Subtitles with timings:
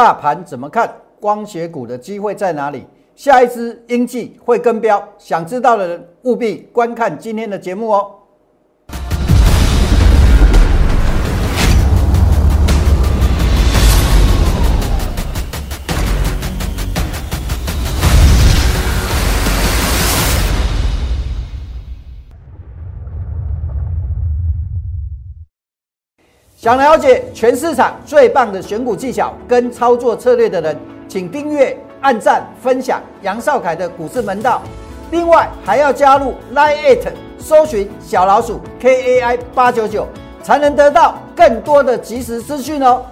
[0.00, 0.90] 大盘怎么看？
[1.20, 2.86] 光学股的机会在哪里？
[3.14, 8.10] 下一支英记会跟标，想知道的人务必观看今天的节目哦。
[26.60, 30.76] 想了解全市场最棒的选股技巧跟操作策略的人，
[31.08, 34.60] 请订阅、按赞、分享杨少凯的股市门道。
[35.10, 40.06] 另外还要加入 Line It，搜寻小老鼠 KAI 八九九，
[40.42, 43.06] 才能得到更多的即时资讯哦。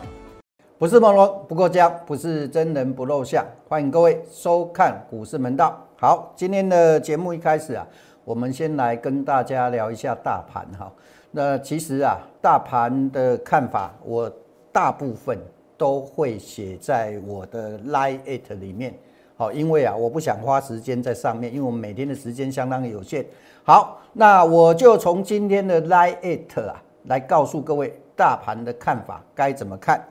[0.77, 3.43] 不是朦胧不过江，不是真人不露相。
[3.67, 5.75] 欢迎各位收看股市门道。
[5.97, 7.87] 好，今天的节目一开始啊，
[8.27, 10.93] 我们先来跟大家聊一下大盘哈。
[11.39, 14.29] 那其实啊，大盘的看法，我
[14.73, 15.39] 大部分
[15.77, 18.93] 都会写在我的 Line It 里面。
[19.37, 23.25] 好，因为啊，我不想花时间在上面，因为我们每天的时间相当有限。
[23.63, 30.05] 好，那我就从今天的 Line It 啊，来告诉各位大盘的看法该怎么看。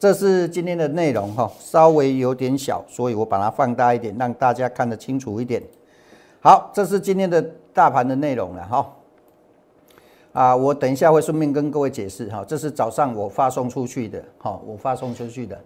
[0.00, 5.62] 这是今天的内容哈，稍微有点小，所以我把它放大一点，让大家看得清楚一点。
[6.40, 7.40] 好，这是今天的
[7.72, 8.92] 大盘的内容了哈。
[10.32, 15.58] 啊，我等一下会顺便跟各位解释哈，这是早上我发送出去的，哈，我发送出去的。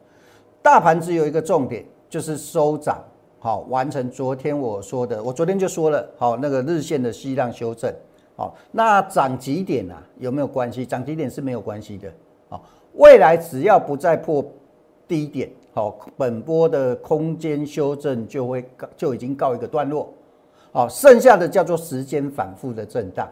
[0.60, 2.98] 大盘只有一个重点，就是收涨，
[3.38, 7.94] 好，完成昨天我说的，我昨天就说了，好，那个日线的息量修正，
[8.34, 10.02] 好，那涨几点啊？
[10.18, 10.84] 有没有关系？
[10.84, 12.12] 涨几点是没有关系的，
[12.48, 14.44] 好，未来只要不再破
[15.06, 20.12] 低点，好，本波的空间修正就会就已经告一个段落，
[20.72, 23.28] 好，剩下的叫做时间反复的震荡。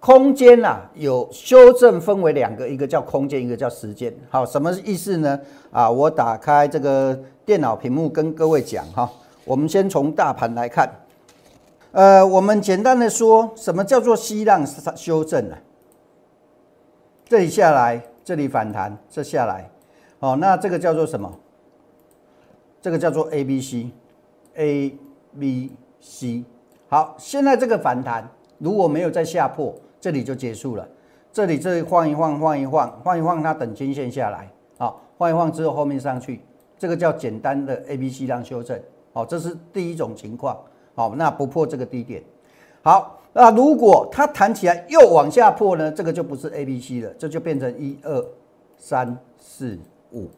[0.00, 4.14] 空间呐，有修正分为两个，一个叫空间，一个叫时间。
[4.30, 5.38] 好，什么意思呢？
[5.72, 9.10] 啊，我打开这个电脑屏幕跟各位讲哈。
[9.44, 10.88] 我们先从大盘来看，
[11.90, 14.64] 呃，我们简单的说，什么叫做西浪
[14.94, 15.56] 修正呢？
[17.26, 19.68] 这里下来，这里反弹，这下来，
[20.20, 21.34] 哦，那这个叫做什么？
[22.80, 24.96] 这个叫做 A B C，A
[25.40, 26.44] B C。
[26.88, 28.28] 好，现在这个反弹
[28.58, 29.74] 如果没有再下破。
[30.00, 30.88] 这里就结束了，
[31.32, 34.48] 这里这里晃一晃，晃一晃，晃一晃，它等均线下来，
[34.78, 36.40] 好，晃一晃之后后面上去，
[36.78, 38.80] 这个叫简单的 A B C 量修正，
[39.12, 40.56] 好，这是第一种情况，
[40.94, 42.22] 好，那不破这个低点，
[42.82, 48.24] 好，那如果它弹起来又往下破呢，这个就不是 A B C 了，这就变成一二
[48.76, 49.76] 三四
[50.12, 50.28] 五，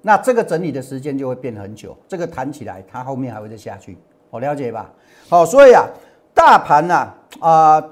[0.00, 3.98] 那这个整理的时间就会变很久，这个弹起来它后面还会再下去，
[4.30, 4.90] 我了解吧？
[5.28, 5.84] 好，所以啊，
[6.32, 7.84] 大盘呐，啊。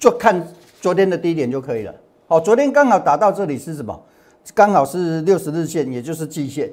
[0.00, 0.42] 就看
[0.80, 1.94] 昨天的低点就可以了。
[2.26, 4.02] 好，昨天刚好打到这里是什么？
[4.54, 6.72] 刚好是六十日线，也就是季线。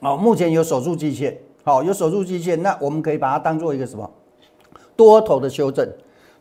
[0.00, 1.38] 好，目前有守住季线。
[1.62, 4.10] 好，有守住季线，那我们可以把它当做一个什么？
[4.96, 5.86] 多头的修正。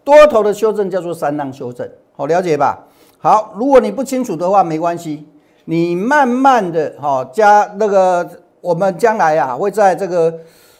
[0.05, 1.85] 多头的修正叫做三浪修正。
[2.15, 2.87] 好，了解吧？
[3.17, 5.27] 好，如果你不清楚的话，没关系，
[5.65, 8.25] 你慢慢的哈加那个，
[8.61, 10.31] 我们将来啊会在这个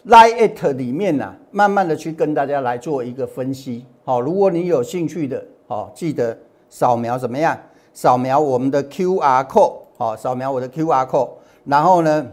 [0.06, 3.86] Line It 里面呢，慢慢的去跟大家来做一个分析。
[4.08, 6.38] 好，如果你有兴趣的，好，记得
[6.70, 7.58] 扫描怎么样？
[7.92, 11.32] 扫描我们的 Q R code，好，扫描我的 Q R code，
[11.66, 12.26] 然后呢，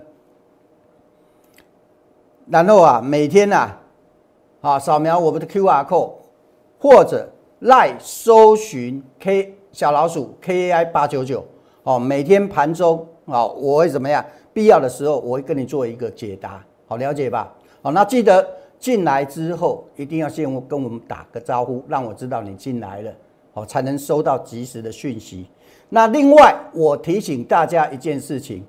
[2.47, 3.77] 然后啊，每天啊，
[4.61, 6.13] 好，扫描我们的 Q R code，
[6.79, 11.45] 或者赖搜寻 K 小老鼠 K A I 八九九，
[11.83, 14.25] 哦，每天盘中，好，我会怎么样？
[14.53, 17.53] 必要的时候，我会跟你做一个解答，好，了解吧？
[17.83, 18.47] 好，那记得。
[18.85, 23.11] 进来之后，一定要先跟我们打个招呼，让我知道你进来了，
[23.55, 25.47] 哦，才能收到及时的讯息。
[25.89, 28.63] 那另外，我提醒大家一件事情：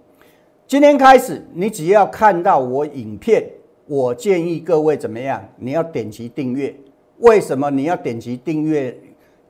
[0.66, 3.44] 今天开始，你只要看到我影片，
[3.88, 5.44] 我建议各位怎么样？
[5.58, 6.74] 你要点击订阅。
[7.18, 8.98] 为什么你要点击订阅？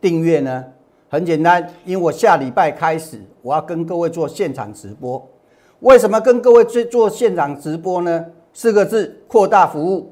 [0.01, 0.65] 订阅呢？
[1.09, 5.23] 很简单，因为我下礼拜开始，我要跟各位做现场直播。
[5.81, 8.25] 为什么跟各位做做现场直播呢？
[8.51, 10.11] 四个字：扩大服务。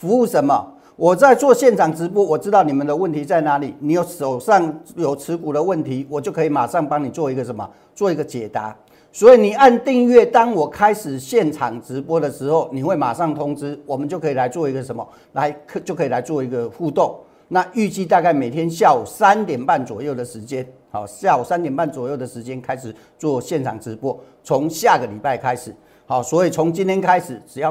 [0.00, 0.66] 服务什么？
[0.96, 3.74] 我在做现场直播，我知道你们的问题在哪里。
[3.80, 8.74] 你有手上有持股的问题，我就可以马上帮你做一个什么，做一个解答。
[9.12, 17.14] 所以你按订阅，当我开始现场直播的时候，你会马上通知，我们就可以来做一个什么，来可就可以来做一个互动。
[17.48, 25.74] 那预计大概每天下午三点半左右的时间，好，下午三点半左右的时间开始做现场直播，从下个礼拜开始，
[26.06, 27.70] 好，所以从今天开始，只要。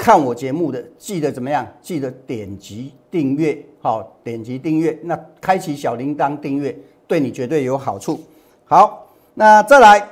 [0.00, 1.66] 看我节目的，记得怎么样？
[1.82, 6.74] 记得点击订阅，好，点击订阅，那开启小铃铛订阅，
[7.06, 8.18] 对你绝对有好处。
[8.64, 10.08] 好，那再来，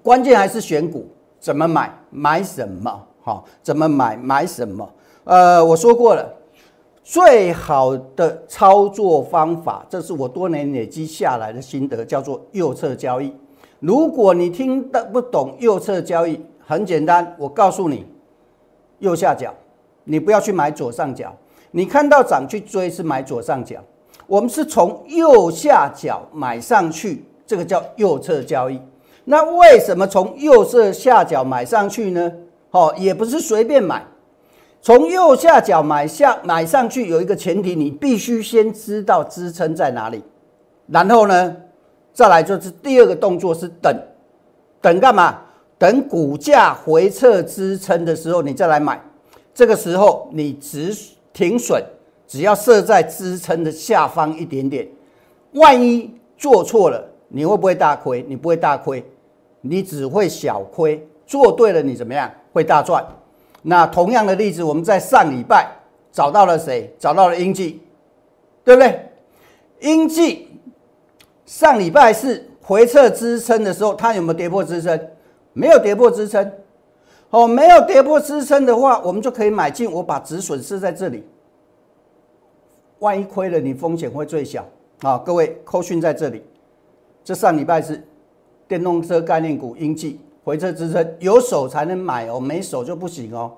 [0.00, 1.08] 关键还是选股。
[1.40, 1.92] 怎么买？
[2.08, 3.06] 买什么？
[3.20, 4.16] 好，怎么买？
[4.16, 4.88] 买什么？
[5.24, 6.32] 呃，我说过了，
[7.02, 13.34] 最好的操作方法，这是我多年累积下来的心得，叫做右侧交易。
[13.80, 18.06] 如果你听得不懂右侧交易，很简单，我告诉你，
[19.04, 19.52] 右下角，
[20.04, 21.30] 你不要去买左上角。
[21.70, 23.78] 你看到涨去追是买左上角，
[24.26, 28.80] 我们是从右下角买上去，这个叫右侧交易。
[29.24, 32.32] 那为什么从右侧下角买上去呢？
[32.70, 34.04] 哦，也不是随便买，
[34.80, 40.22] 从右下角买下买上去有一个前提，你必须先知道支撑在哪里，
[40.86, 41.56] 然后呢，
[42.12, 43.96] 再来就是第二个动作是等，
[44.80, 45.40] 等干嘛？
[45.78, 49.00] 等股价回撤支撑的时候，你再来买。
[49.54, 50.94] 这个时候你只。
[51.34, 51.84] 停损
[52.28, 54.86] 只要设在支撑的下方一点点，
[55.54, 58.24] 万一做错了，你会不会大亏？
[58.28, 59.04] 你不会大亏，
[59.60, 61.04] 你只会小亏。
[61.26, 62.30] 做对了，你怎么样？
[62.52, 63.04] 会大赚。
[63.62, 65.68] 那同样的例子，我们在上礼拜
[66.12, 66.94] 找到了谁？
[67.00, 67.82] 找到了英记，
[68.62, 69.08] 对不对？
[69.80, 70.50] 英记
[71.46, 74.96] 上礼拜是回撤支撑的时候，它有没有跌破支撑？
[75.54, 76.52] 没有跌破支撑。
[77.30, 79.90] 哦，没有跌破支撑的话，我们就可以买进。
[79.90, 81.24] 我把止损设在这里，
[83.00, 84.64] 万一亏了，你风险会最小
[85.00, 85.18] 啊！
[85.18, 86.44] 各位，扣讯在这里。
[87.24, 88.00] 这上礼拜是
[88.68, 93.52] 电动车概念股，应记回撤支撑，有手才能买哦，没手就不行哦。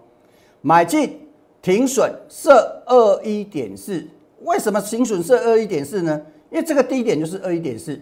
[0.63, 1.21] 买进
[1.61, 4.03] 停损设二一点四，
[4.45, 6.23] 为什么停损设二一点四呢？
[6.49, 8.01] 因为这个低点就是二一点四。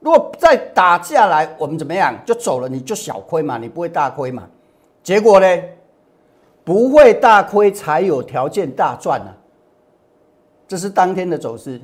[0.00, 2.68] 如果再打下来，我们怎么样就走了？
[2.68, 4.48] 你就小亏嘛，你不会大亏嘛。
[5.02, 5.62] 结果呢？
[6.64, 9.32] 不会大亏，才有条件大赚呢。
[10.66, 11.80] 这是当天的走势，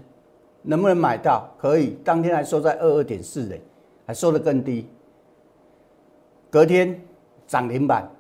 [0.63, 1.49] 能不能买到？
[1.57, 3.63] 可以，当天还收在二二点四嘞，
[4.05, 4.89] 还收的更低。
[6.51, 7.01] 隔天
[7.47, 8.11] 涨停板，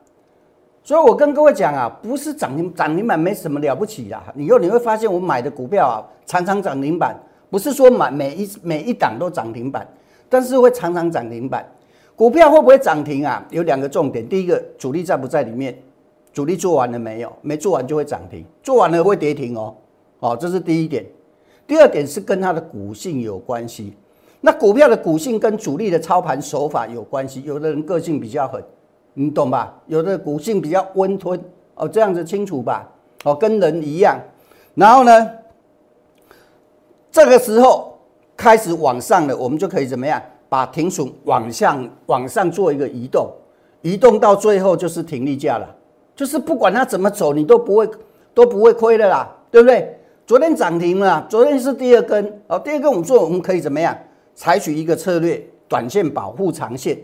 [0.85, 4.17] 所以我跟各位讲啊，不是涨停涨停板没什么了不起的。
[4.37, 7.21] 以后你会发现，我买的股票啊，常常涨停板，
[7.53, 9.87] 不是说买每一每一档都涨停板，
[10.31, 11.63] 但是会常常涨停板。
[12.17, 13.47] 股票会不会涨停啊？
[13.51, 15.79] 有两个重点，第一个主力在不在里面？
[16.33, 17.31] 主力做完了没有？
[17.43, 19.77] 没做完就会涨停，做完了会跌停哦。
[20.21, 21.05] 哦，这是第一点。
[21.67, 23.93] 第二点是跟它的股性有关系。
[24.41, 27.43] 那股票的股性跟主力的操盘手法有关系。
[27.45, 28.65] 有的人个性比较狠，
[29.13, 29.79] 你懂吧？
[29.89, 31.39] 有的股性比较温吞，
[31.75, 32.89] 哦，这样子清楚吧？
[33.25, 34.19] 哦，跟人一样。
[34.75, 35.31] 然后呢，
[37.13, 37.97] 这个时候
[38.37, 40.21] 开始往上了，我们就可以怎么样？
[40.49, 43.31] 把停损往上往上做一个移动，
[43.83, 45.67] 移动到最后就是停利价了，
[46.17, 47.89] 就是不管它怎么走，你都不会
[48.35, 49.99] 都不会亏的啦，对不对？
[50.27, 53.97] 昨天涨停了，昨天是第二根哦，第二根我们做，我们可以怎么样？
[54.35, 56.99] 采取一个策略，短线保护长线，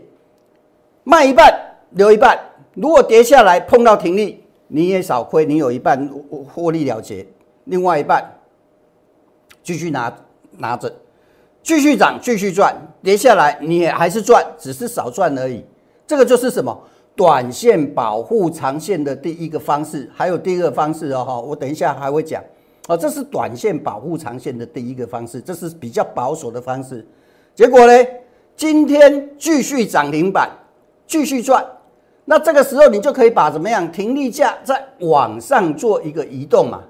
[1.03, 1.51] 卖一半
[1.91, 2.37] 留一半，
[2.73, 6.09] 如果跌下来碰到停利，你也少亏，你有一半
[6.53, 7.25] 获利了结，
[7.65, 8.23] 另外一半
[9.63, 10.13] 继续拿
[10.57, 10.93] 拿着。
[11.61, 15.63] 继续涨，继续赚，跌下来你也还是赚，只是少赚而已。
[16.07, 16.75] 这个就是什么？
[17.15, 22.41] 短线保护长线的第一个方式，还有第二个方式哦哈，我等一下还会讲
[22.87, 22.95] 哦。
[22.95, 27.05] 这是短线保护长线的第一个方式，这是比较保守的方式。
[27.53, 27.93] 结果呢，
[28.55, 30.49] 今天继续涨停板，
[31.05, 31.65] 继续赚。
[32.23, 36.81] 那这个时候你就可以把怎么样停利价再往上做一个移动嘛？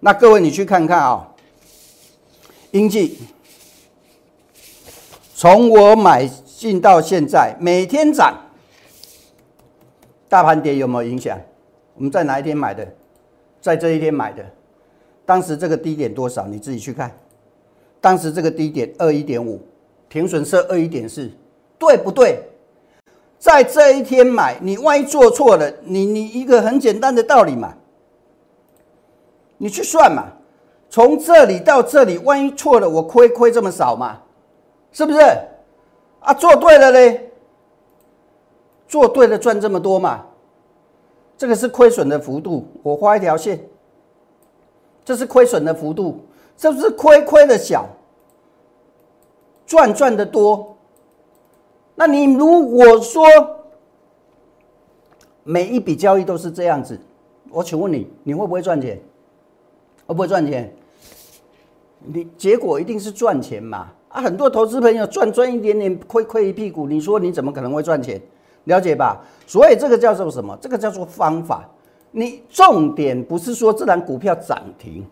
[0.00, 1.26] 那各位你去看看啊，
[2.72, 3.18] 英记。
[5.34, 8.34] 从我买进到现在，每天涨，
[10.28, 11.38] 大盘跌有没有影响？
[11.94, 12.86] 我们在哪一天买的？
[13.60, 14.44] 在这一天买的，
[15.26, 16.46] 当时这个低点多少？
[16.46, 17.14] 你自己去看。
[18.00, 19.60] 当时这个低点二一点五，
[20.08, 21.30] 停损设二一点四，
[21.78, 22.42] 对不对？
[23.38, 27.74] 在这一天买，你万一做错了，你你一个很简单的道理嘛，
[29.58, 30.28] 你去算嘛，
[30.92, 34.20] 从这里到这里，万一错了，我亏亏这么少嘛？
[34.92, 35.20] 是不是
[36.20, 36.34] 啊？
[36.34, 37.32] 做对了嘞，
[38.86, 40.22] 做对了赚这么多嘛？
[41.38, 43.58] 这个是亏损的幅度，我画一条线，
[45.02, 46.20] 这是亏损的幅度，
[46.58, 47.88] 是不是亏亏的小，
[49.64, 50.76] 赚赚的多？
[51.94, 53.24] 那你如果说
[55.42, 57.00] 每一笔交易都是这样子，
[57.48, 59.00] 我请问你，你会不会赚钱？
[60.06, 60.70] 会不会赚钱？
[62.06, 63.88] 你结果一定是赚钱嘛？
[64.08, 68.20] 啊，很多投资朋友赚赚一点点，亏亏一屁股，你说你怎么可能会赚钱？
[68.64, 69.20] 了解吧？
[69.46, 70.56] 所以这个叫做什么？
[70.60, 71.68] 这个叫做方法。
[72.10, 75.04] 你重点不是说这档股票涨停，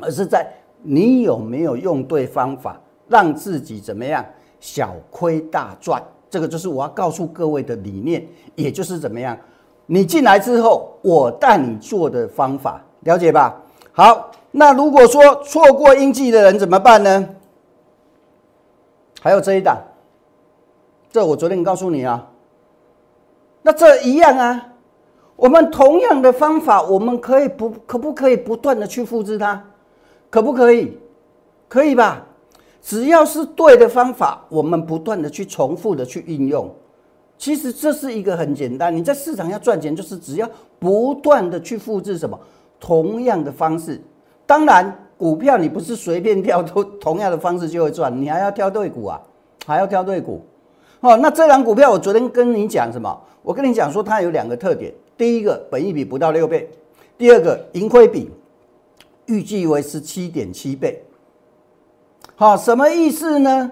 [0.00, 0.52] 而是在
[0.82, 4.24] 你有没有用对方法，让自己怎么样
[4.58, 6.02] 小亏大赚。
[6.28, 8.26] 这个就是我要告诉各位的理念，
[8.56, 9.38] 也就是怎么样，
[9.86, 13.62] 你进来之后，我带你做的方法，了解吧？
[13.92, 17.28] 好，那如果说错过应季的人怎么办呢？
[19.20, 19.82] 还有这一档，
[21.10, 22.30] 这我昨天告诉你啊，
[23.62, 24.68] 那这一样啊，
[25.34, 29.60] 我们同样的方法，我们可以不可不可以不断的去复制它？
[30.30, 30.96] 可不可以？
[31.68, 32.24] 可以吧？
[32.80, 36.72] 只要是对的方法，我们不断的去重复的去应用，
[37.36, 38.96] 其实这是一个很简单。
[38.96, 42.38] 你在市场要赚钱，就是只要不断的去复制什么
[42.78, 44.00] 同样的方式。
[44.46, 49.20] 当然，股票你不是随便挑都同样的方式就会赚，你还要挑对股啊，
[49.66, 50.42] 还要挑对股。
[51.00, 53.18] 哦，那这张股票我昨天跟你讲什么？
[53.42, 56.66] 我跟你讲说它有两个特点：第一个，本益比不到六倍；
[57.18, 58.30] 第二个，盈亏比
[59.26, 61.02] 预计为十七点七倍。
[62.36, 63.70] 好，什么意思呢？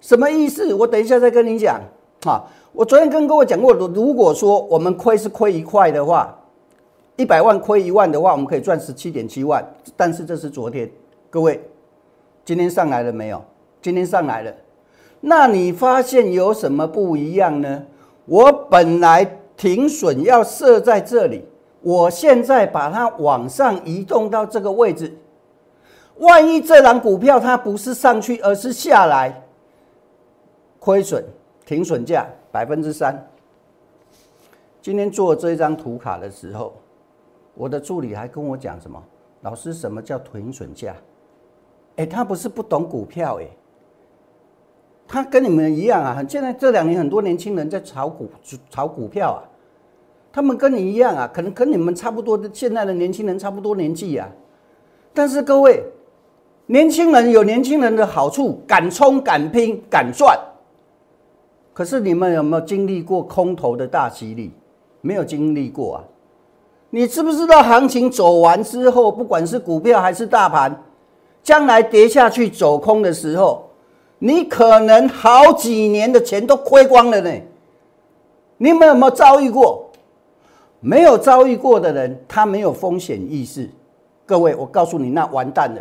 [0.00, 0.72] 什么意思？
[0.74, 1.80] 我等一下再跟你讲。
[2.24, 6.36] 好，我昨天跟各位讲过，如果说我们亏是亏一块的话，
[7.16, 9.64] 一百万亏一万的话，我们可以赚十七点七万。
[9.96, 10.90] 但是这是昨天，
[11.28, 11.60] 各位，
[12.44, 13.42] 今天上来了没有？
[13.80, 14.54] 今天上来了，
[15.20, 17.84] 那你发现有什么不一样呢？
[18.24, 21.44] 我本来停损要设在这里，
[21.80, 25.12] 我现在把它往上移动到这个位置。
[26.18, 29.42] 万一这档股票它不是上去，而是下来，
[30.78, 31.24] 亏损
[31.66, 33.28] 停损价百分之三。
[34.80, 36.72] 今天做这张图卡的时候，
[37.54, 39.02] 我的助理还跟我讲什么？
[39.42, 40.94] 老师，什么叫停损价？
[41.96, 43.46] 哎，他不是不懂股票哎，
[45.06, 46.24] 他跟你们一样啊。
[46.28, 48.28] 现在这两年很多年轻人在炒股
[48.70, 49.40] 炒股票啊，
[50.32, 54.28] 他们跟你一样啊，可能跟你们差不多的，现在的年轻人差不多年纪啊。
[55.12, 55.82] 但是各位。
[56.66, 60.38] 年轻人有年轻人的好处，敢冲敢拼敢赚。
[61.74, 64.52] 可是你们有没有经历过空头的大洗礼？
[65.00, 66.04] 没有经历过啊！
[66.94, 70.78] 你知不知道行情走完之后，不管是股票还是大盘，
[71.42, 73.66] 将来跌下去走空的时候，
[74.18, 77.30] 你可能好几年的钱都亏光了呢？
[78.58, 79.90] 你们有没有遭遇过？
[80.80, 83.70] 没有遭遇过的人，他没有风险意识。
[84.26, 85.80] 各位，我告诉你，那完蛋了。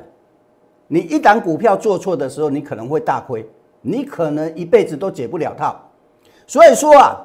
[0.87, 3.45] 你一档股票做错的时候，你可能会大亏，
[3.81, 5.77] 你可能一辈子都解不了套。
[6.47, 7.19] 所以说啊，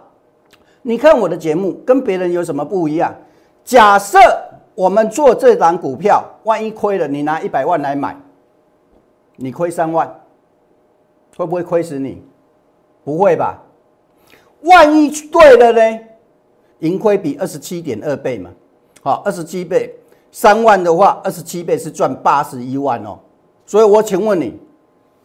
[0.82, 3.14] 你看我的节目跟别人有什么不一样？
[3.66, 4.18] 假设
[4.76, 8.16] 我们做这档股票，万一亏了，你拿一百万来买，
[9.34, 10.08] 你亏三万，
[11.36, 12.22] 会不会亏死你？
[13.04, 13.60] 不会吧？
[14.62, 16.00] 万一对了呢？
[16.78, 18.50] 盈亏比二十七点二倍嘛，
[19.02, 19.92] 好，二十七倍，
[20.30, 23.18] 三万的话，二十七倍是赚八十一万哦。
[23.64, 24.56] 所以我请问你，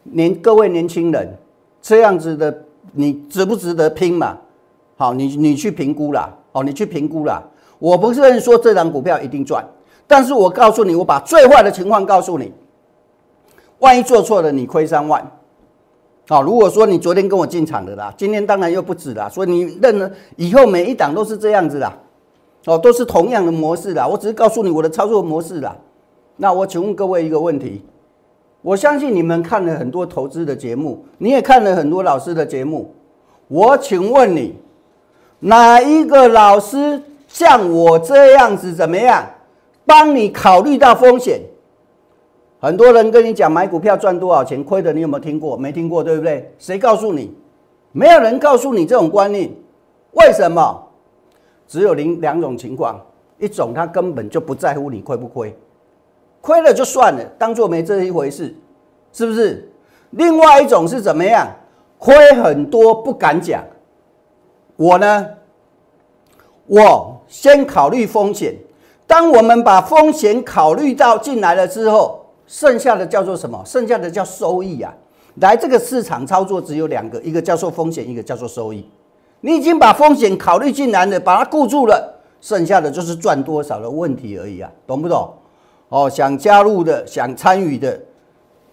[0.03, 1.37] 年各位年轻人，
[1.79, 4.35] 这样子的你值不值得拼嘛？
[4.97, 7.43] 好，你你去评估啦，哦，你去评估啦。
[7.81, 9.67] 我不是说这张股票一定赚，
[10.05, 12.53] 但是我告诉你，我把最坏的情况告诉你，
[13.79, 15.31] 万一做错了，你亏三万。
[16.29, 21.97] 好，如果说你昨天跟我进场的啦，今天当然又不止啦，所以你认了以后每一档都是这样子啦，
[22.67, 24.07] 哦，都是同样的模式啦。
[24.07, 25.75] 我只是告诉你我的操作模式啦。
[26.37, 27.83] 那我请问各位一个问题。
[28.61, 32.93] 我相信你们看了很多投资的节目，你也看了很多老师的节目。
[33.47, 34.55] 我请问你，
[35.39, 39.25] 哪一个老师像我这样子怎么样，
[39.85, 41.41] 帮你考虑到风险？
[42.59, 45.57] 很多人跟你讲买股票赚多少钱，亏的你有没有听过？
[45.57, 46.53] 没听过，对不对？
[46.59, 47.33] 谁告诉你？
[47.91, 49.49] 没有人告诉你这种观念。
[50.11, 50.87] 为什么？
[51.67, 52.99] 只有零两种情况，
[53.39, 55.57] 一种他根本就不在乎你亏不亏。
[56.41, 58.53] 亏了就算了，当做没这一回事，
[59.13, 59.71] 是不是？
[60.11, 61.47] 另外一种是怎么样？
[61.97, 63.63] 亏很多不敢讲。
[64.75, 65.27] 我呢，
[66.65, 68.53] 我先考虑风险。
[69.07, 73.61] 当我们把风险考虑到进来了之后，剩下的叫做什么？
[73.65, 74.93] 剩下的叫收益啊！
[75.35, 78.85] 来这个市场操作只有两个，一个叫做风险，一个叫做收益。
[79.39, 85.33] 你已经把风险考虑进来了，把它固住了，剩下的就是赚多少的问题而已啊，懂不懂？
[85.87, 87.97] 哦，想加入的、想参与的，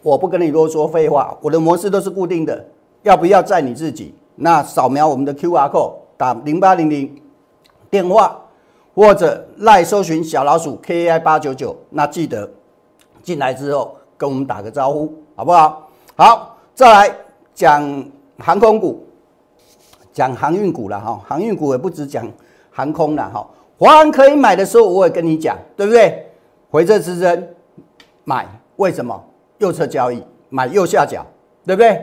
[0.03, 2.65] 我不跟你啰嗦废话，我的模式都是固定的，
[3.03, 4.15] 要不要在你自己？
[4.35, 7.17] 那扫描我们的 Q R code，打零八零零
[7.91, 8.41] 电话，
[8.99, 12.51] 或者赖搜寻小老鼠 K A I 八九九，那记得
[13.23, 15.89] 进来之后跟我们打个招呼，好不好？
[16.17, 17.17] 好，再来
[17.55, 17.81] 讲
[18.41, 19.07] 航空股，
[20.13, 22.29] 讲航运股了哈，航运股也不止讲
[22.73, 26.27] 航空了哈，华航可以买的时候，我也跟你讲，对不对？
[26.69, 27.49] 回撤支撑
[28.25, 29.25] 买，为什么
[29.59, 31.25] 右侧交易买右下角，
[31.65, 32.03] 对不对？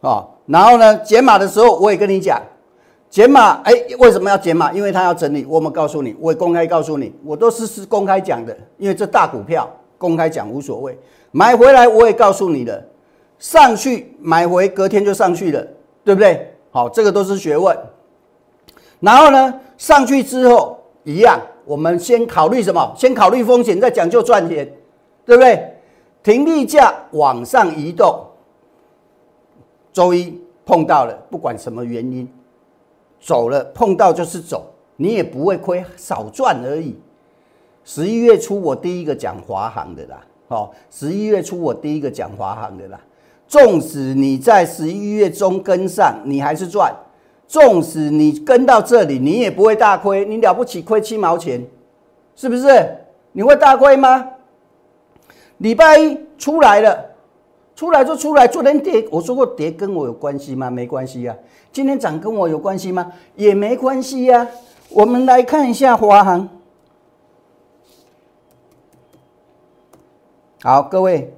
[0.00, 2.40] 哦，然后呢，解码的时候我也跟你讲，
[3.12, 4.72] 减码，哎，为什么要减码？
[4.72, 5.44] 因为它要整理。
[5.44, 10.98] 我们告诉你，我也公开告诉你，我都是是公开讲的，因为这大股票公开讲无所谓。
[11.30, 12.82] 买回来我也告诉你的，
[13.38, 15.62] 上去买回隔天就上去了，
[16.02, 16.54] 对不对？
[16.70, 17.76] 好，这个都是学问。
[19.00, 22.94] 然后呢，上去之后一样，我们先考虑什么？
[22.96, 24.66] 先考虑风险，再讲究赚钱，
[25.26, 25.70] 对不对？
[26.22, 28.24] 停利价往上移动。
[29.92, 32.26] 周一碰到了，不管什么原因，
[33.22, 36.98] 走了碰到就是走，你也不会亏，少赚而已。
[37.84, 43.00] 十一月初我第一个讲华航的啦，哦，十一月初我第一个讲华航的啦。
[43.46, 46.90] 纵使你在十一月中跟上，你还是赚；
[47.46, 51.64] 纵使你跟到这里，你也不会大亏，你了不起亏七毛钱，
[52.34, 52.96] 是不是？
[53.32, 54.26] 你会大亏吗？
[55.58, 57.11] 礼拜一出来了。
[57.74, 60.70] 出来就出来，昨天跌，我说过跌跟我有关系吗？
[60.70, 61.36] 没关系呀。
[61.72, 63.12] 今天涨跟我有关系吗？
[63.34, 64.46] 也没关系呀。
[64.90, 66.48] 我们来看一下华航。
[70.62, 71.34] 好，各位，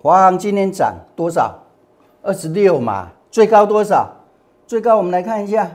[0.00, 1.58] 华航今天涨多少？
[2.22, 4.14] 二十六嘛，最高多少？
[4.66, 5.68] 最高我们来看一下，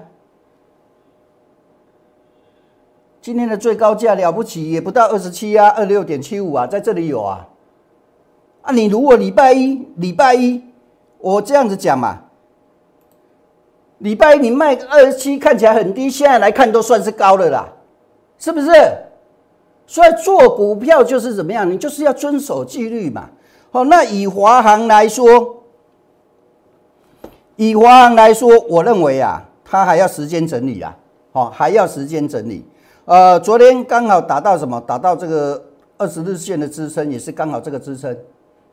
[3.19, 7.45] 今天的最高价了不起，也不到二十七啊，二六点七五啊，在这里有啊。
[8.65, 10.59] 啊，你如果礼拜一，礼拜一，
[11.19, 12.19] 我这样子讲嘛，
[13.99, 17.69] 礼拜一你卖二十七看起来很低，现在来看都算是高的啦，
[18.39, 18.71] 是不是？
[19.85, 23.29] 所以做股票就是怎么样，你就是要遵守纪律嘛。
[23.69, 25.57] 好，那以华航来说，
[27.55, 30.97] 以华航来说，我认为啊，它还要时间整理啊，
[31.33, 32.65] 哦，还要时间整理。
[33.05, 34.81] 呃，昨天刚好达到什么？
[34.81, 35.63] 达到这个
[35.99, 38.17] 二十日线的支撑，也是刚好这个支撑。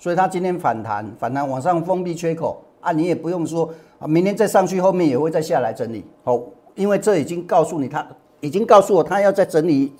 [0.03, 6.05] 所以它今天反弹，反弹往上封闭缺口啊，你也不用说啊，明天再上去，后面也会再下来整理。
[6.25, 6.41] 好，
[6.75, 8.05] 因为这已经告诉你，它
[8.41, 9.93] 已经告诉我，它要再整理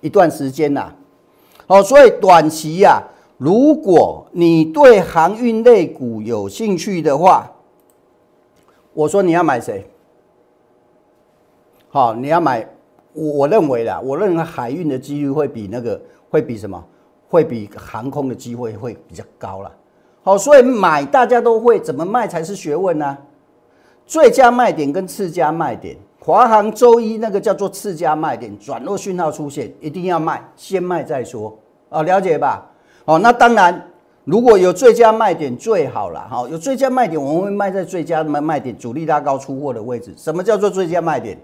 [0.00, 0.94] 一段时间啦。
[1.66, 3.02] 好，所以短期呀，
[3.36, 7.50] 如果你对航运类股有兴趣的话，
[8.94, 9.84] 我说你要买谁？
[11.88, 12.64] 好，你要买，
[13.12, 16.84] 我认为啦，我认为海运的几率会比那个会比什么？
[17.28, 19.70] 会比航空的机会会比较高了，
[20.22, 23.16] 好，所以买大家都会，怎么卖才是学问呢？
[24.06, 31.54] 最佳卖点跟次佳卖点，华航周一那个叫做次佳卖点，转弱讯号出现，一定要卖，先卖再说，
[31.90, 32.66] 哦，了解吧？
[33.04, 33.90] 哦，那当然，
[34.24, 40.14] 如果有最佳卖点最好了，哈，有最佳卖点，我们会卖在最佳卖卖点，主力拉高出货的位置。
[40.16, 41.38] 什么叫做最佳卖点？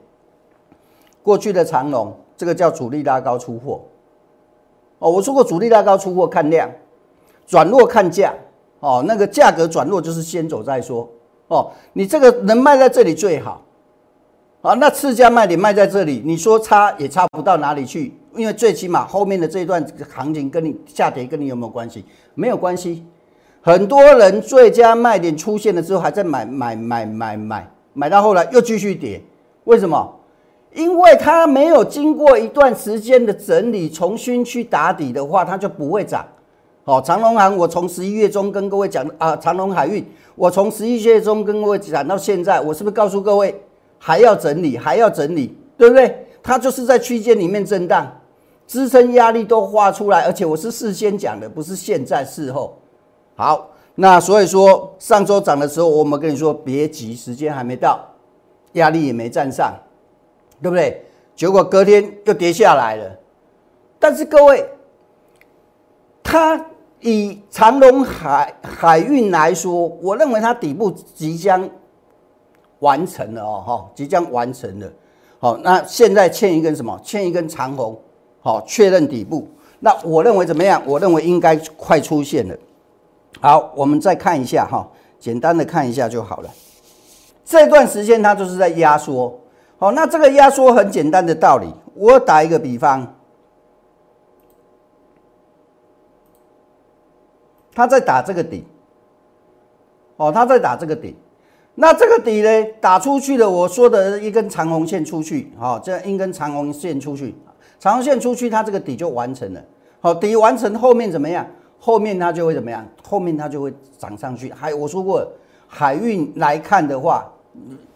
[1.23, 3.83] 过去的长龙，这个叫主力拉高出货。
[5.04, 6.66] 哦，我说过主力拉高出货看量，
[7.46, 8.32] 转弱看价。
[8.80, 11.06] 哦，那个价格转弱就是先走再说。
[11.48, 13.60] 哦，你这个能卖在这里最好。
[14.62, 22.02] 啊，那次价卖点卖在这里，你说差也差不到哪里去，因为最起码后面的这一段行情跟你下跌跟你有没有关系？
[22.34, 23.04] 没有关系。
[23.60, 29.22] 很多人最佳卖点出现了之后，还在买买买买买，买到后来又继续跌，
[29.64, 30.13] 为什么？
[30.74, 36.26] 因为它没有经过一段时间的整理，重新去打底的话，它就不会涨。
[36.84, 43.54] 好，长隆行，我从十一月中跟各位讲啊，长隆海运，我从十一月中跟各位讲到现在，我是不是告诉各位
[43.98, 46.26] 还要整理，还要整理，对不对？
[46.42, 48.06] 它就是在区间里面震荡，
[48.66, 52.76] 支撑压力都画出来，而且我是事先讲的，不是现在事后。
[53.37, 57.98] 好，那所以说上周涨的时候，我们跟你说别急，时间还没到，
[58.72, 59.72] 压力也没站上。
[60.62, 61.04] 对不对？
[61.36, 63.10] 结果隔天又跌下来了。
[63.98, 64.64] 但是各位，
[66.22, 66.64] 它
[67.00, 71.68] 以长隆海海运来说，我认为它底部即将
[72.78, 74.92] 完成了哦，哈，即将完成了。
[75.40, 76.98] 好，那现在欠一根什么？
[77.02, 78.00] 欠一根长红，
[78.40, 79.48] 好，确认底部。
[79.80, 80.80] 那我认为怎么样？
[80.86, 82.56] 我认为应该快出现了。
[83.40, 84.88] 好，我们再看一下哈，
[85.18, 86.50] 简单的看一下就好了。
[87.44, 89.36] 这段时间它就是在压缩。
[89.85, 93.07] 哦，那这个压缩很简单的道理，我打一个比方，
[97.75, 98.64] 他在打这个底，
[100.16, 101.14] 哦，他在打这个底，
[101.75, 107.35] 那这个底呢，打出去的，我说的一根长红线出去，好，这样一根长红线出去，
[107.79, 109.62] 长红线出去，它这个底就完成了，
[110.01, 111.47] 好，底完成后面怎么样？
[111.79, 112.83] 后面它就会怎么样？
[113.07, 114.51] 后面它就会涨上去。
[114.51, 115.31] 还我说过，
[115.68, 117.31] 海运来看的话。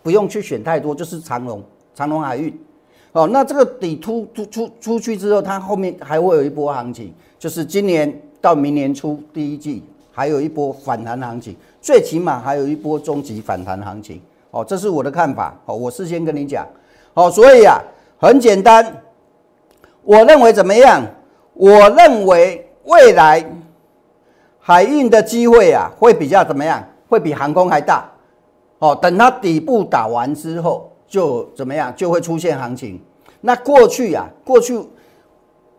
[0.04, 1.60] 不用去选太多，就是长龙、
[1.98, 2.56] 长隆海运，
[3.10, 9.82] 哦，那这个底突突出出去之后，它后面还会有一波行情，就是今年到明年初第一季
[10.12, 14.20] 还有一波反弹行情，最起码还有一波中级反弹行情。
[14.52, 15.52] 哦，这是我的看法。
[15.66, 16.64] 哦，我事先跟你讲。
[17.14, 17.82] 哦，所以啊，
[18.16, 19.02] 很简单，
[20.04, 21.04] 我认为怎么样？
[21.54, 23.44] 我认为未来
[24.60, 26.80] 海运的机会啊，会比较怎么样？
[27.08, 28.08] 会比航空还大。
[28.78, 31.92] 哦，等它底部打完之后，就怎么样？
[31.96, 33.00] 就会出现行情。
[33.40, 34.78] 那过去啊，过去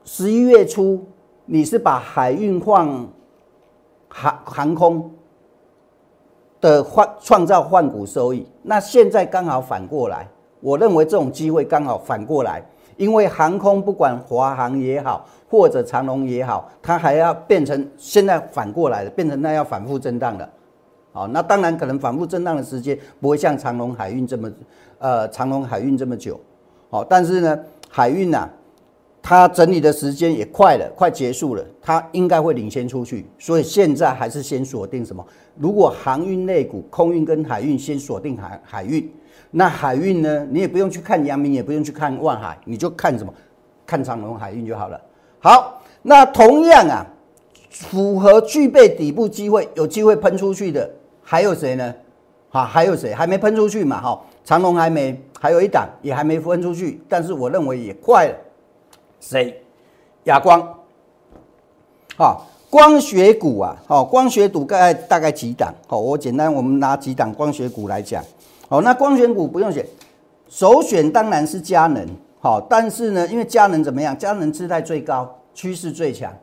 [0.03, 1.05] 十一月初，
[1.45, 2.87] 你是把海运换
[4.07, 5.11] 航航空
[6.59, 8.47] 的换创造换股收益。
[8.63, 10.27] 那现在刚好反过来，
[10.61, 12.63] 我认为这种机会刚好反过来，
[12.97, 20.49] 因为航空不管华航也好，或者长龙也好，它还要变成现在反过来的，变成那要反复震荡的。
[21.19, 24.49] 好，那当然可能反复震荡的时间不会像长隆海运这么，
[24.99, 26.39] 呃，长隆海运这么久。
[26.89, 28.49] 好，但是呢，海运呐，
[29.21, 33.25] 它整理的时间也快了，快结束了，它应该会领先出去。
[33.37, 35.21] 所以现在还是先锁定什么？
[35.57, 39.11] 如果航运类股、空运跟海运先锁定海海运，
[39.51, 43.33] 那海运呢，你也不用去看阳明，也不用去看万海，你就看什么？
[43.85, 44.97] 看长隆海运就好了。
[45.39, 47.05] 好，那同样啊，
[47.69, 50.89] 符合具备底部机会、有机会喷出去的。
[51.29, 51.93] 还有谁呢？
[52.49, 54.01] 好，还有谁还没喷出去嘛？
[54.01, 58.35] 哈，长隆还没，还有一档也还没分出去，但是我认为也快了。
[59.19, 59.63] 谁？
[60.23, 60.59] 亚光。
[62.17, 65.71] 好，光学股啊，好，光学股大概大概几档？
[65.85, 68.23] 好，我简单我们拿几档光学股来讲。
[68.67, 69.85] 好，那光学股不用选，
[70.47, 72.03] 首选当然是佳能。
[72.39, 74.17] 好，但是呢，因为佳能怎么样？
[74.17, 76.33] 佳能姿态最高，趋势最强。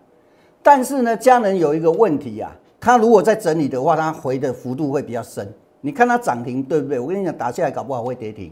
[0.63, 2.55] 但是呢，佳能有一个问题啊。
[2.81, 5.53] 它如果在整理的话，它回的幅度会比较深。
[5.81, 6.99] 你看它涨停，对不对？
[6.99, 8.51] 我跟你讲，打下来搞不好会跌停。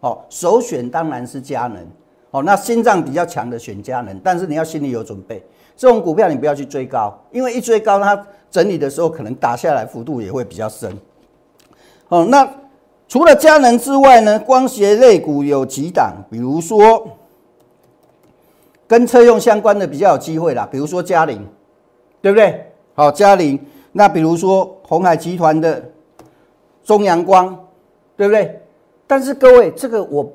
[0.00, 1.86] 哦，首选当然是佳能。
[2.30, 5.44] 哦，那心脏比较强的选佳能，但是你要心里有准备。
[5.76, 10.96] 这种股票你不要去追高，因为一追高，它整理的时候可能打下来幅度也会比较深。
[12.08, 12.48] 哦，那
[13.08, 17.08] 除了佳能之外呢，光学类股有几档，比如说
[18.86, 21.46] 跟车用相关的比较有机会啦，比如说嘉陵，
[22.20, 22.73] 对不对？
[22.96, 23.58] 好，嘉玲，
[23.90, 25.82] 那比如说红海集团的
[26.84, 27.58] 中阳光，
[28.16, 28.62] 对不对？
[29.04, 30.32] 但是各位，这个我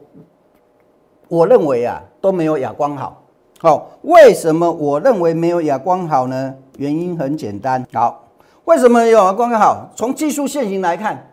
[1.30, 3.24] 我认为啊，都没有亚光好。
[3.60, 6.54] 好，为什么我认为没有亚光好呢？
[6.76, 7.88] 原因很简单。
[7.94, 8.28] 好，
[8.66, 9.90] 为什么有亚光好？
[9.96, 11.32] 从技术线型来看，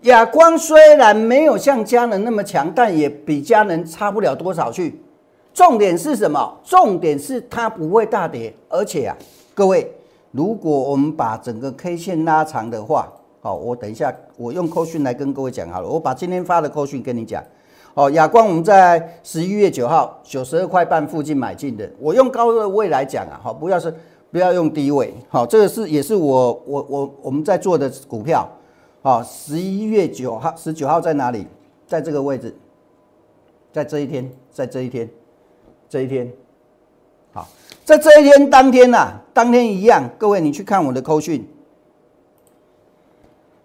[0.00, 5.00] 亚光虽然没有像佳能那么强，但也比佳能差不了多少去。
[5.54, 6.58] 重点是什么？
[6.64, 9.16] 重点是它不会大跌，而且啊，
[9.54, 9.88] 各位。
[10.30, 15.88] 如果我们把整个 K 线拉长的话，好，我等一下我用扣讯来跟各位讲好了。
[15.88, 17.42] 我把今天发的扣讯跟你讲。
[17.94, 21.90] 哦，亚光我们在十一月九号九十二块半附近买进的。
[21.98, 23.92] 我用高的位来讲啊，好，不要是
[24.30, 25.12] 不要用低位。
[25.28, 28.48] 好，这个是也是我我我我们在做的股票。
[29.02, 31.46] 好，十一月九号十九号在哪里？
[31.86, 32.54] 在这个位置，
[33.72, 35.10] 在这一天，在这一天，
[35.88, 36.32] 这一天。
[37.32, 37.48] 好，
[37.84, 39.14] 在这一天当天呐。
[39.32, 41.48] 当天一样，各位你去看我的扣讯，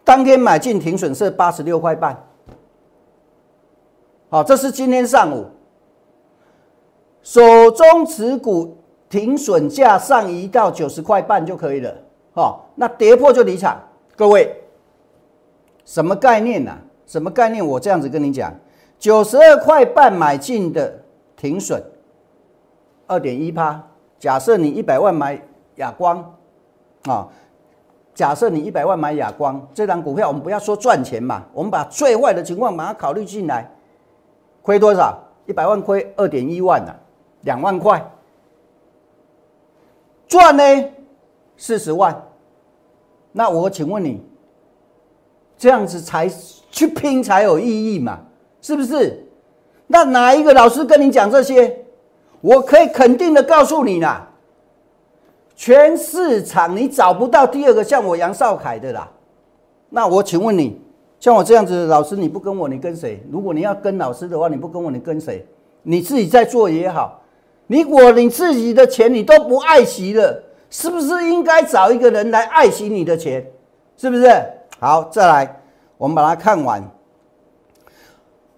[0.04, 2.24] 当天买进停损是八十六块半。
[4.30, 5.48] 好，这是今天上午
[7.24, 8.78] 手中持股
[9.10, 11.94] 停损价上移到九十块半就可以了。
[12.34, 13.82] 好，那跌破就离场。
[14.16, 14.56] 各位，
[15.84, 16.78] 什么概念呢？
[17.08, 17.66] 什么概念？
[17.66, 18.54] 我这样子跟你讲，
[19.00, 21.02] 九十二块半买进的
[21.36, 21.84] 停损
[23.08, 23.82] 二点一趴。
[24.20, 25.42] 假设你一百万买。
[25.78, 26.34] 亚光，
[27.04, 27.28] 啊，
[28.14, 33.70] 假设你一百万买亚光这张股票，我们不要说赚钱嘛，我们把最坏的情况把它考虑进来，
[34.62, 35.22] 亏多少？
[35.48, 36.96] 一百万亏二点一万呐，
[37.42, 38.10] 两万块，
[40.30, 40.64] 赚呢
[41.58, 42.24] 四十万，
[43.34, 44.24] 那我请问你，
[45.58, 46.30] 这样子才
[46.72, 48.22] 去拼才有意义嘛？
[48.62, 49.28] 是不是？
[49.88, 51.85] 那哪一个老师跟你讲这些？
[52.46, 54.30] 我可以肯定的告诉你啦。
[55.56, 59.10] 全市场你找不到第二个像我杨少凯的啦，
[59.90, 60.80] 那我请问你，
[61.20, 63.20] 像我这样子老师，你不跟我，你跟谁？
[63.32, 65.44] 如果你要跟老师的话，你不跟我，你跟谁？
[65.82, 67.20] 你自己在做也好，
[67.66, 73.44] 你我你自己的钱你都不爱惜了，是不是应该找一个人来爱惜你的钱？
[73.98, 74.30] 是不是？
[74.80, 75.62] 好，再来，
[75.98, 76.84] 我们把它看完。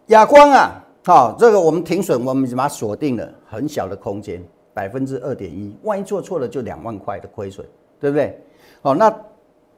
[0.07, 4.43] 亚光啊，好，这个我们停损，我们把它锁定了，很小的空间。
[4.73, 7.65] 百分之二点一，万一做错了就两万块的亏损，
[7.99, 8.39] 对不对？
[8.83, 9.11] 哦，那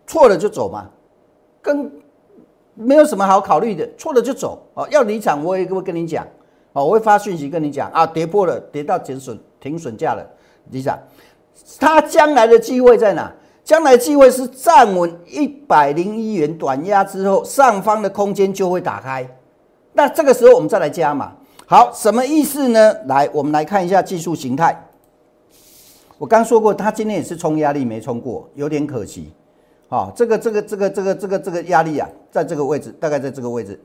[0.06, 0.90] 错了就走嘛，
[1.62, 1.90] 跟
[2.74, 4.86] 没有什么好考虑的，错了就走哦。
[4.92, 6.28] 要离场我也会跟你讲
[6.74, 10.30] 哦，我会发讯息跟你讲啊，跌破了，跌到减损停损价了，
[10.72, 11.00] 离场。
[11.80, 13.34] 它将来的机会在哪？
[13.64, 19.26] 将来机会是站稳一百零一元短压之后，上方的空间就会打开。
[19.94, 21.34] 那这个时候我们再来加码。
[21.72, 22.96] 好，什么意思呢？
[23.06, 24.76] 来，我们来看一下技术形态。
[26.18, 29.32] 我刚说过，它今天也是冲压力没冲过，有点可惜。
[29.88, 33.80] 好，这个这个这个这个这个这个压力啊，在这个位置，大概在这个位置。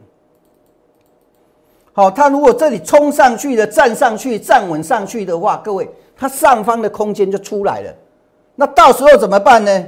[1.92, 7.94] 好，它如果这里冲上去的，站上去，站稳上去的话，各位，它上方的空间就出来了。
[8.54, 9.84] 那到时候怎么办呢？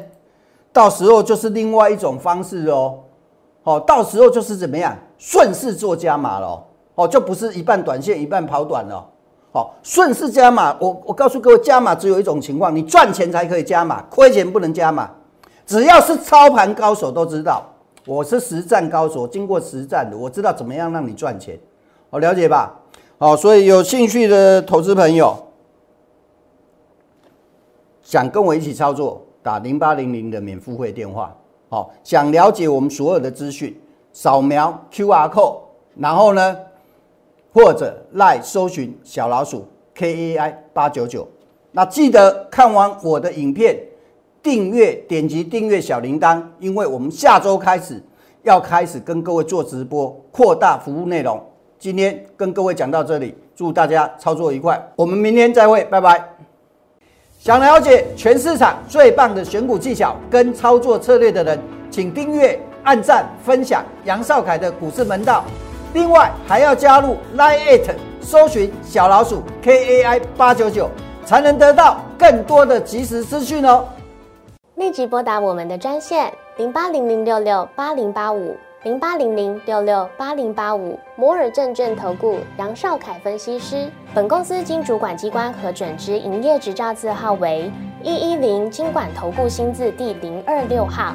[0.70, 2.98] 到时候就是另外一种方式哦。
[3.62, 6.62] 好，到时候就是怎么样，顺势做加码了。
[6.96, 9.08] 哦，就不是一半短线一半跑短了。
[9.52, 15.08] 好，顺势加码，我我告诉各位，加码只有一种情况，你赚钱才可以加码，亏钱不能加码。
[15.64, 17.64] 只要是操盘高手都知道，
[18.06, 21.58] 我是实战高手，经过实战的，我知道怎么样让你赚钱。
[22.10, 22.74] 好，了解吧？
[23.18, 25.34] 好，所以有兴趣的投资朋友，
[28.02, 31.34] 想跟我一起操作，打零八零零的免付费电话。
[31.68, 33.80] 好，想了解我们所有的资讯，
[34.12, 35.58] 扫描 Q R code，
[35.96, 36.56] 然后呢，
[37.56, 41.26] 或者赖搜寻小老鼠 K A I 八九九。
[41.72, 43.74] 那记得看完我的影片，
[44.42, 47.98] 订阅点击订阅小铃铛，因为我们下周开始
[48.42, 51.42] 要开始跟各位做直播，扩大服务内容。
[51.78, 56.22] 今天跟各位讲到这里，祝大家操作愉快，我们明天再会，拜拜。
[57.38, 61.58] 想了解全市场最棒的选股技巧跟操作策略的人，
[61.90, 65.42] 请订阅、按赞、分享杨少凯的股市门道。
[65.96, 70.90] 另外还要加入 Line It，搜寻小老鼠 KAI 八九九，
[71.24, 73.82] 才能得到更多的即时资讯哦。
[74.74, 78.54] 立即拨打我们的专线零八零零六六八零八五。
[78.82, 91.14] 零八零零六六八零八五摩尔证券投顾杨少凯分析师，本公司经主管机关核准之营业执照字号为一一零金管投顾新字第零二六号。